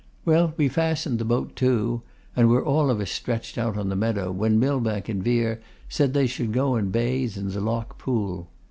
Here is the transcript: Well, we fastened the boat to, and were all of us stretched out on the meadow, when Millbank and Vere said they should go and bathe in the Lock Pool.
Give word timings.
Well, 0.25 0.55
we 0.57 0.67
fastened 0.67 1.19
the 1.19 1.25
boat 1.25 1.55
to, 1.57 2.01
and 2.35 2.49
were 2.49 2.65
all 2.65 2.89
of 2.89 2.99
us 2.99 3.11
stretched 3.11 3.59
out 3.59 3.77
on 3.77 3.89
the 3.89 3.95
meadow, 3.95 4.31
when 4.31 4.57
Millbank 4.59 5.09
and 5.09 5.23
Vere 5.23 5.61
said 5.89 6.15
they 6.15 6.25
should 6.25 6.51
go 6.53 6.73
and 6.73 6.91
bathe 6.91 7.37
in 7.37 7.49
the 7.51 7.61
Lock 7.61 7.99
Pool. 7.99 8.49